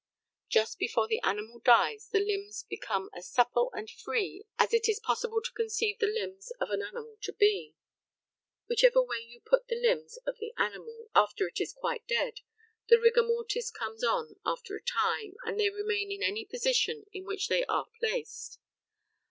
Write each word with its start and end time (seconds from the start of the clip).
Just 0.49 0.79
before 0.79 1.07
the 1.07 1.21
animal 1.21 1.59
dies 1.59 2.09
the 2.09 2.19
limbs 2.19 2.63
become 2.67 3.11
as 3.13 3.29
supple 3.29 3.69
and 3.73 3.87
free 3.87 4.45
as 4.57 4.73
it 4.73 4.89
is 4.89 4.99
possible 4.99 5.43
to 5.43 5.51
conceive 5.51 5.99
the 5.99 6.07
limbs 6.07 6.49
of 6.59 6.71
an 6.71 6.81
animal 6.81 7.19
to 7.21 7.31
be. 7.31 7.75
Whichever 8.67 8.99
way 9.03 9.19
you 9.19 9.41
put 9.41 9.67
the 9.67 9.79
limbs 9.79 10.17
of 10.25 10.39
the 10.39 10.53
animal 10.57 11.11
after 11.13 11.47
it 11.47 11.61
is 11.61 11.71
quite 11.71 12.07
dead, 12.07 12.39
the 12.87 12.97
rigor 12.97 13.21
mortis 13.21 13.69
comes 13.69 14.03
on 14.03 14.37
after 14.43 14.75
a 14.75 14.81
time, 14.81 15.35
and 15.45 15.59
they 15.59 15.69
remain 15.69 16.11
in 16.11 16.23
any 16.23 16.45
position 16.45 17.05
in 17.11 17.23
which 17.23 17.47
they 17.47 17.63
are 17.65 17.85
placed. 17.99 18.57